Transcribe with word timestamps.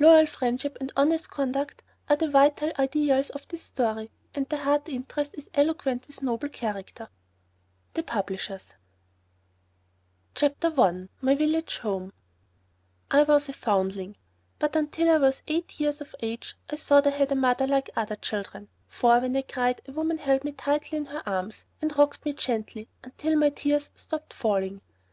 Loyal 0.00 0.26
friendship 0.26 0.76
and 0.80 0.92
honest 0.96 1.30
conduct 1.30 1.80
are 2.10 2.16
the 2.16 2.28
vital 2.28 2.72
ideals 2.76 3.30
of 3.30 3.46
this 3.46 3.62
story, 3.62 4.10
and 4.34 4.48
the 4.48 4.56
heart 4.56 4.88
interest 4.88 5.36
is 5.38 5.48
eloquent 5.54 6.08
with 6.08 6.24
noble 6.24 6.48
character. 6.48 7.08
THE 7.94 8.02
PUBLISHERS. 8.02 8.74
NOBODY'S 10.42 10.54
BOY 10.58 10.74
CHAPTER 10.74 10.80
I 10.80 11.00
MY 11.20 11.34
VILLAGE 11.36 11.78
HOME 11.78 12.12
I 13.12 13.22
was 13.22 13.48
a 13.48 13.52
foundling. 13.52 14.16
But 14.58 14.74
until 14.74 15.08
I 15.08 15.18
was 15.18 15.44
eight 15.46 15.78
years 15.78 16.00
of 16.00 16.16
age 16.20 16.56
I 16.68 16.74
thought 16.74 17.06
I 17.06 17.10
had 17.10 17.30
a 17.30 17.36
mother 17.36 17.68
like 17.68 17.88
other 17.94 18.16
children, 18.16 18.66
for 18.88 19.20
when 19.20 19.36
I 19.36 19.42
cried 19.42 19.82
a 19.86 19.92
woman 19.92 20.18
held 20.18 20.42
me 20.42 20.50
tightly 20.50 20.98
in 20.98 21.04
her 21.06 21.22
arms 21.24 21.64
and 21.80 21.96
rocked 21.96 22.24
me 22.26 22.32
gently 22.32 22.88
until 23.04 23.36
my 23.38 23.50
tears 23.50 23.92
stopped 23.94 24.34
falling. 24.34 24.80